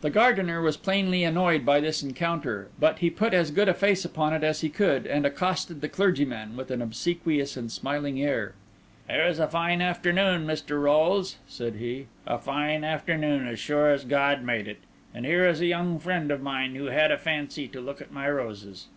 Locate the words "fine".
9.46-9.80, 12.36-12.82